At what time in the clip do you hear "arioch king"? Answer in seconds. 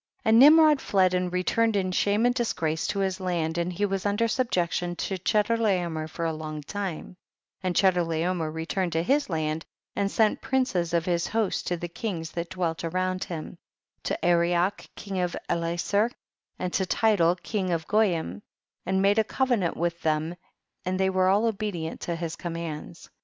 14.25-15.19